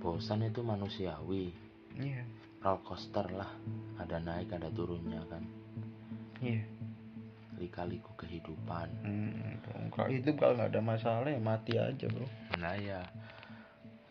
[0.00, 1.52] bosan itu manusiawi.
[2.00, 2.24] iya
[2.66, 3.46] roller coaster lah
[4.02, 5.46] ada naik ada turunnya kan
[6.42, 6.66] iya
[7.56, 9.54] lika-liku kehidupan Hmm,
[9.94, 13.04] kalau hidup kalau nggak ada masalah ya mati aja bro nah ya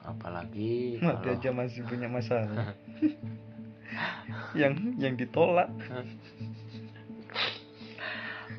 [0.01, 2.73] apalagi Mati kalau- aja masih punya masalah.
[4.53, 5.69] Yang yang ditolak.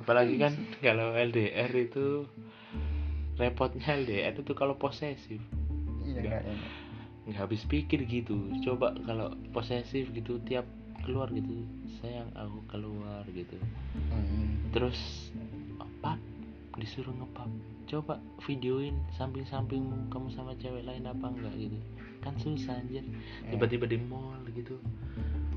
[0.01, 2.25] Apalagi kan kalau LDR itu
[3.37, 5.43] repotnya LDR itu kalau posesif.
[6.07, 6.43] Iya Nggak.
[7.27, 8.39] nggak habis pikir gitu.
[8.63, 10.65] Coba kalau posesif gitu tiap
[11.03, 11.67] keluar gitu
[11.99, 13.59] sayang aku keluar gitu.
[14.11, 14.73] Hmm.
[14.75, 14.99] terus
[16.77, 17.49] disuruh ngepap
[17.87, 21.79] coba videoin samping-sampingmu kamu sama cewek lain apa enggak gitu.
[22.21, 23.07] Kan susah anjir.
[23.47, 24.77] Tiba-tiba di mall gitu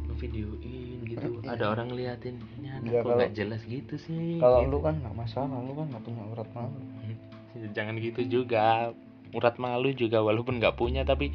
[0.10, 1.28] ngevideoin gitu.
[1.42, 1.58] Iya.
[1.58, 4.72] ada orang ngeliatin Ya, kok kalau- nggak jelas gitu sih kalau gitu.
[4.72, 6.80] lu kan nggak masalah lu kan nggak punya urat malu.
[7.76, 8.94] Jangan gitu juga.
[9.30, 11.30] Urat malu juga walaupun nggak punya tapi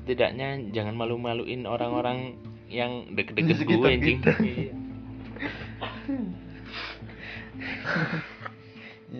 [0.00, 2.36] setidaknya jangan malu-maluin orang-orang
[2.68, 4.20] yang deket-deket gue anjing.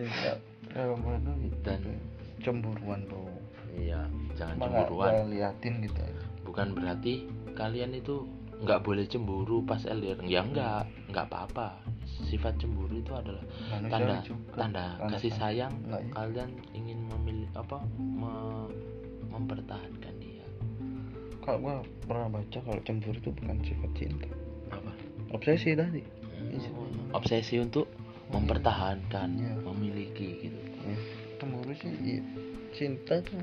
[0.06, 0.34] Iya.
[0.70, 2.00] nggak gitu Dan-
[2.40, 3.28] cemburuan bro
[3.74, 4.00] iya
[4.32, 5.10] jangan nggak cemburuan.
[5.12, 6.00] nggak liatin gitu
[6.42, 7.14] bukan berarti
[7.52, 8.24] kalian itu
[8.60, 11.80] nggak boleh cemburu pas LDR ya enggak nggak apa-apa.
[12.28, 13.40] Sifat cemburu itu adalah
[13.72, 14.56] Manusiawi tanda juga.
[14.60, 15.72] tanda kasih sayang.
[15.72, 16.12] sayang Nggak, iya.
[16.12, 18.68] kalian ingin memilih apa me-
[19.32, 20.44] mempertahankan dia.
[21.40, 24.28] Kalau gua pernah baca kalau cemburu itu bukan sifat cinta.
[24.68, 24.92] Apa?
[25.32, 26.02] Obsesi tadi.
[26.36, 27.88] Hmm, obsesi untuk
[28.30, 29.54] mempertahankan Iya.
[29.64, 30.96] memiliki gitu ya.
[31.36, 32.22] cemburu sih iya.
[32.70, 33.40] cinta tuh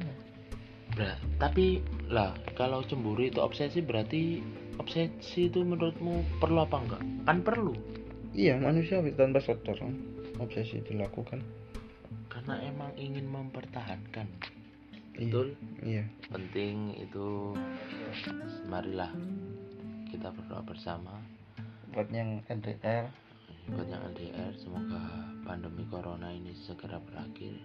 [0.96, 4.40] Ber- tapi lah kalau cemburu itu obsesi berarti
[4.78, 7.76] obsesi itu menurutmu perlu apa enggak kan perlu
[8.32, 9.94] iya manusiawi tanpa sadar kan.
[10.38, 11.44] obsesi dilakukan
[12.28, 14.28] karena emang ingin mempertahankan
[15.14, 15.26] Iya.
[15.26, 15.48] betul
[15.82, 17.58] iya penting itu
[18.66, 19.10] marilah
[20.08, 21.18] kita berdoa bersama
[21.90, 23.10] buat yang LDR
[23.68, 25.02] buat yang LDR semoga
[25.44, 27.56] pandemi corona ini segera berakhir.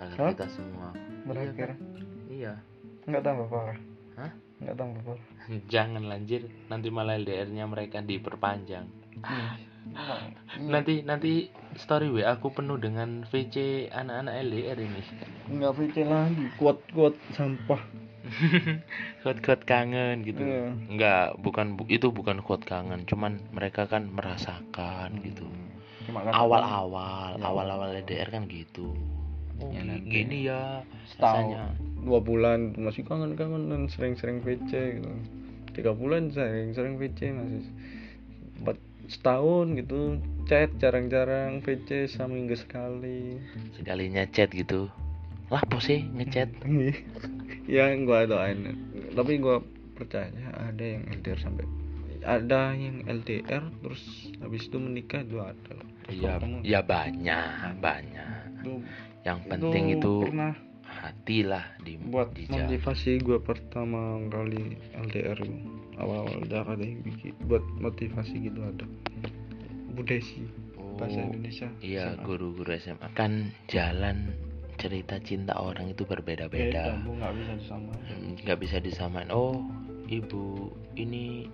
[0.00, 0.30] Agar Hah?
[0.34, 0.88] kita semua
[1.28, 1.76] berakhir?
[2.32, 2.56] Iya
[3.02, 3.78] nggak tambah parah
[4.14, 4.30] Hah?
[4.62, 5.58] nggak tambah parah kan?
[5.66, 8.86] jangan lanjir nanti malah LDR-nya mereka diperpanjang.
[9.22, 9.50] Iya.
[10.62, 15.02] nanti nanti story WA aku penuh dengan VC anak-anak LDR ini.
[15.50, 16.46] Nggak VC lagi.
[16.54, 17.82] Kuat kuat sampah
[19.22, 20.42] kuat-kuat kangen gitu.
[20.42, 20.72] Iya.
[20.88, 25.46] enggak bukan bu- itu bukan kuat kangen cuman mereka kan merasakan gitu.
[26.04, 27.44] Cuma kan awal-awal Ya.
[27.44, 28.94] awal-awal LDR kan gitu.
[29.58, 31.54] Oh Ya, gini ya setahun.
[31.54, 31.64] rasanya.
[32.02, 35.12] dua bulan masih kangen kangen dan sering sering VC gitu.
[35.70, 37.62] Tiga bulan sering sering VC masih
[38.58, 40.18] empat setahun gitu.
[40.42, 43.38] Chat jarang-jarang VC seminggu sekali.
[43.78, 44.90] Sekalinya chat gitu.
[45.46, 46.48] Lah sih ngechat
[47.66, 48.74] ya gua doain.
[49.12, 49.60] Tapi gua
[49.92, 51.66] percaya ada yang LDR sampai
[52.22, 54.02] ada yang LDR terus
[54.38, 55.88] habis itu menikah itu ada loh.
[56.08, 57.78] ya Kamu- ya banyak.
[57.78, 58.72] Banyak itu,
[59.22, 62.68] yang penting itu, pernah hati lah di buat dijaga.
[62.68, 65.58] motivasi gua pertama kali LDR itu.
[65.98, 68.86] Awal-awal udah ada yang bikin buat motivasi gitu ada.
[69.92, 70.46] Budesi
[70.96, 74.32] bahasa Oh, Indonesia iya guru-guru SMA kan jalan
[74.76, 78.00] cerita cinta orang itu beda berbeda-beda nggak bisa disamain.
[78.08, 79.28] Hmm, nggak bisa disamain.
[79.30, 79.60] Oh
[80.06, 81.46] ibu ini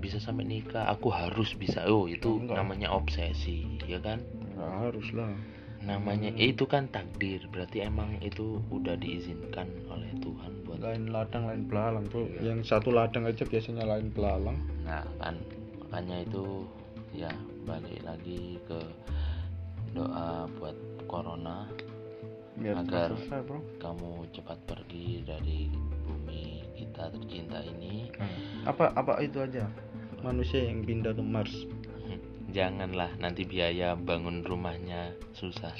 [0.00, 1.84] bisa sampai nikah aku harus bisa.
[1.84, 2.56] Oh itu Enggak.
[2.56, 4.22] namanya obsesi ya kan?
[4.56, 5.32] Nggak harus lah.
[5.80, 6.40] Namanya Hmm.
[6.40, 7.40] itu kan takdir.
[7.48, 12.52] Berarti emang itu udah diizinkan oleh Tuhan buat lain ladang lain belalang bro Iya.
[12.52, 14.60] yang satu ladang aja biasanya lain belalang.
[14.84, 15.40] Nah kan
[15.84, 16.64] makanya itu
[17.12, 17.32] ya
[17.64, 18.78] balik lagi ke
[19.90, 21.66] doa buat corona
[22.60, 23.64] biar Agar- selesai bro.
[23.80, 25.72] kamu cepat pergi dari
[26.04, 28.12] bumi kita tercinta ini.
[28.68, 29.64] Apa apa itu aja?
[30.20, 31.54] Manusia yang pindah ke Mars.
[32.56, 35.72] Janganlah nanti biaya bangun rumahnya susah.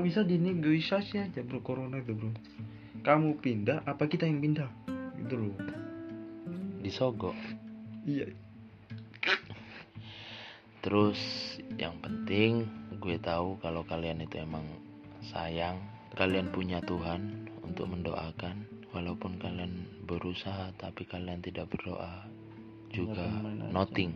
[0.00, 2.32] Bisa dinegosiasi aja bro corona itu bro.
[3.04, 4.72] Kamu pindah apa kita yang pindah?
[5.20, 5.84] Gitu loh
[6.86, 7.34] disogok
[8.06, 8.30] iya.
[10.86, 11.18] Terus
[11.82, 12.70] yang penting
[13.02, 14.62] gue tahu kalau kalian itu emang
[15.30, 15.82] sayang
[16.14, 18.62] kalian punya Tuhan untuk mendoakan
[18.94, 22.24] walaupun kalian berusaha tapi kalian tidak berdoa
[22.94, 23.26] juga.
[23.74, 24.14] Nothing.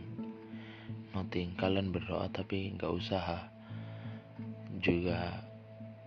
[1.11, 1.53] Nothing.
[1.59, 3.51] Kalian berdoa tapi nggak usaha
[4.79, 5.45] juga.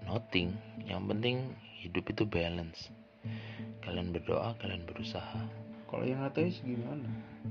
[0.09, 0.57] Nothing.
[0.89, 1.37] Yang penting
[1.85, 2.89] hidup itu balance.
[3.85, 5.47] Kalian berdoa kalian berusaha.
[5.85, 7.07] Kalau yang ateis gimana?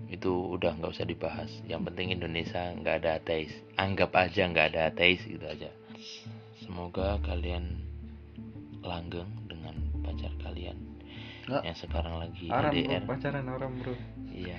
[0.09, 1.53] Itu udah nggak usah dibahas.
[1.63, 3.53] Yang penting Indonesia nggak ada ateis.
[3.79, 5.71] Anggap aja nggak ada ateis gitu aja
[6.73, 7.86] semoga kalian
[8.81, 10.73] langgeng dengan pacar kalian
[11.45, 11.62] Nggak.
[11.69, 12.65] yang sekarang lagi bro.
[12.73, 13.93] LDR pacaran haram bro.
[14.25, 14.57] Iya.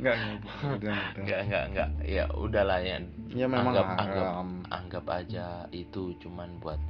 [0.00, 1.90] Enggak enggak nggak nggak nggak.
[2.08, 2.96] Ya udahlah ya.
[3.28, 4.26] Ya memang anggap anggap
[4.72, 6.80] anggap aja itu cuman buat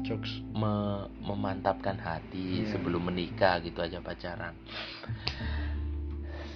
[0.00, 0.40] jokes.
[0.56, 2.72] me- memantapkan hati Iya.
[2.72, 4.56] sebelum menikah gitu aja pacaran.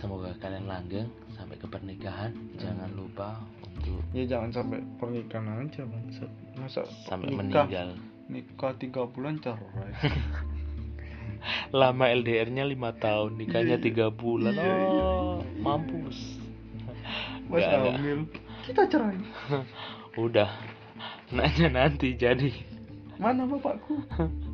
[0.01, 2.33] Semoga kalian langgeng sampai ke pernikahan.
[2.57, 3.37] Jangan lupa
[4.17, 7.89] ya jangan sampai pernikahan aja bangsat masa sampai nikah meninggal.
[8.27, 9.93] nikah tiga bulan cerai
[11.71, 14.51] Lama LDR-nya lima tahun, nikahnya Iya, tiga bulan.
[14.51, 16.43] iya, iya, Oh, mampus.
[17.47, 17.95] Mas nggak.
[17.95, 18.19] hamil
[18.67, 19.15] kita cerai
[20.27, 20.51] Udah.
[21.31, 22.51] Nanya nanti jadi.
[23.17, 23.95] mana bapakku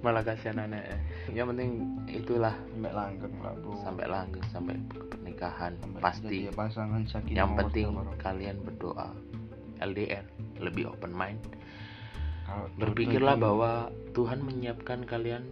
[0.00, 1.00] Malah kasihan anak.
[1.30, 1.70] Yang penting
[2.06, 4.74] itulah sampai langgeng lah bro sampai langgeng sampai
[5.10, 6.36] pernikahan Sampai pasti.
[6.44, 9.08] jadi pasangan sakinah Yang penting kalian berdoa
[9.76, 10.24] LDR
[10.60, 11.40] lebih open mind.
[12.46, 13.70] Kalau Berpikirlah itu bahwa
[14.14, 15.42] Tuhan menyiapkan kalian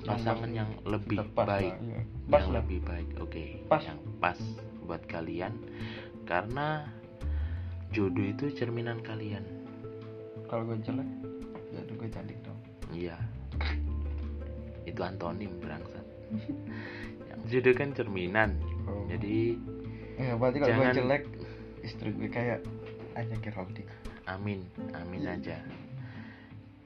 [0.00, 2.00] pasangan Yang yang lebih tepat baik, lah, iya.
[2.24, 3.08] pas yang lah lebih baik.
[3.20, 3.82] Oke, Pas.
[3.84, 4.38] yang pas
[4.80, 5.52] buat kalian
[6.24, 6.86] karena
[7.90, 9.42] jodoh itu cerminan kalian.
[10.46, 11.06] kalau gue jelek
[11.70, 12.58] jadi gue cantik dong
[12.90, 13.14] Iya.
[14.90, 16.04] Itu antonim berangsat.
[17.24, 18.50] yang jodoh kan cerminan.
[18.84, 19.06] oh.
[19.06, 19.54] Jadi
[20.16, 21.22] ya berarti kalau gue jangan- jelek
[21.80, 22.60] istri gue kayak
[23.12, 23.88] Anya Geraldine
[24.26, 24.60] amin,
[24.92, 25.58] amin aja.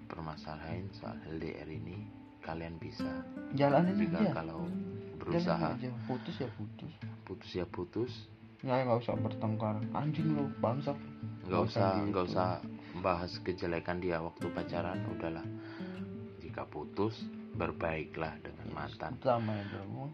[0.04, 2.06] Permasalahan soal LDR ini
[2.40, 3.08] kalian bisa.
[3.52, 4.32] Jalanin aja.
[4.32, 4.68] kalau
[5.18, 5.74] berusaha.
[5.74, 5.90] aja.
[6.06, 6.92] Putus ya putus.
[7.24, 8.12] Putus ya putus.
[8.60, 9.80] Ya nggak usah bertengkar.
[9.92, 10.96] Anjing lo bangsat.
[10.96, 12.32] Nggak Nggak usah usah nggak gitu.
[12.32, 12.48] usah
[13.00, 15.00] bahas kejelekan dia waktu pacaran.
[15.10, 15.44] Udahlah.
[16.38, 17.16] Jika putus
[17.54, 19.14] berbaiklah dengan mantan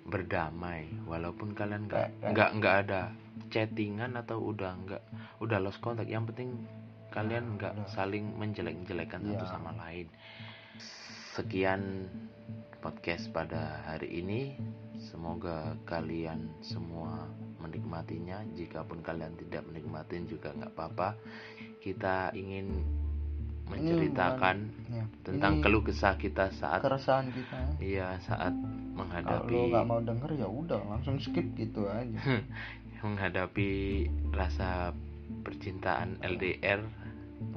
[0.05, 3.01] berdamai walaupun kalian nggak Kayak- nggak nggak ada
[3.49, 5.03] chattingan atau udah nggak
[5.41, 6.09] udah lost contact.
[6.09, 6.51] Yang penting
[7.11, 7.89] kalian nggak udah.
[7.91, 9.53] saling menjelek-jelekan satu Iya.
[9.53, 10.07] sama lain.
[11.35, 12.07] Sekian
[12.81, 14.55] podcast pada hari ini.
[15.01, 17.25] Semoga kalian semua
[17.59, 18.45] menikmatinya.
[18.53, 21.17] Jikapun kalian tidak menikmatin juga nggak apa-apa.
[21.81, 22.85] Kita ingin
[23.71, 24.57] menceritakan
[24.91, 25.05] ya.
[25.23, 27.59] tentang Ini keluh kesah kita saat keresahan kita.
[27.79, 32.19] Iya saat kalau menghadapi lo nggak mau denger ya udah langsung skip gitu aja.
[33.07, 33.71] Menghadapi
[34.35, 34.93] rasa
[35.47, 36.85] percintaan LDR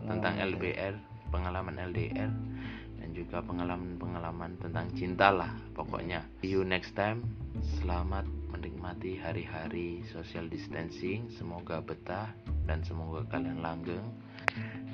[0.07, 0.95] tentang Pengalaman LBR
[1.33, 2.31] pengalaman LDR
[3.01, 6.21] dan juga pengalaman-pengalaman tentang cinta lah pokoknya.
[6.39, 7.25] See you next time.
[7.81, 11.27] Selamat menikmati hari-hari social distancing.
[11.33, 12.29] Semoga betah
[12.69, 14.05] dan semoga kalian langgeng.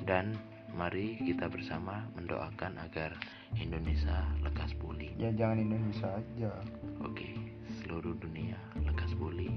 [0.08, 0.34] Dan
[0.80, 3.12] mari kita bersama mendoakan agar
[3.52, 6.52] Indonesia lekas pulih ya jangan Indonesia aja
[7.00, 7.32] Oke,
[7.80, 9.48] seluruh dunia lekas pulih.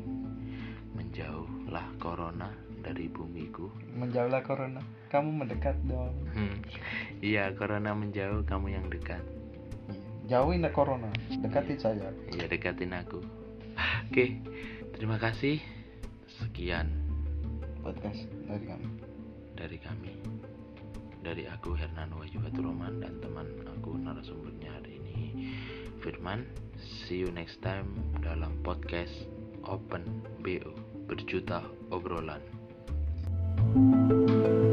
[0.95, 2.47] Menjauhlah corona
[2.79, 3.67] dari bumiku.
[3.95, 6.59] menjauhlah corona kamu mendekat dong Hmm,
[7.19, 9.19] Iya, corona menjauh, kamu yang dekat.
[10.27, 13.19] Jauhin lah corona dekatin saya Iya, dekatin aku.
[14.07, 14.39] Oke,
[14.95, 15.59] terima kasih.
[16.39, 16.91] Sekian
[17.83, 18.87] podcast dari kami
[19.53, 20.11] dari kami
[21.23, 25.17] dari aku Hernan Wahyu Roman dan teman aku narasumbernya hari ini
[26.03, 26.43] Firman.
[27.07, 29.31] See you next time dalam podcast
[29.63, 30.03] Open
[30.43, 30.75] BO
[31.07, 32.43] berjuta obrolan.
[33.73, 34.72] thank you